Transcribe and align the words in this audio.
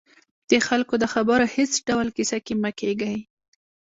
د 0.49 0.51
خلکو 0.67 0.93
د 0.99 1.05
خبرو 1.13 1.47
هېڅ 1.55 1.71
ډول 1.87 2.07
کیسه 2.17 2.37
کې 2.45 2.53
مه 2.61 2.71
کېږئ 2.79 3.17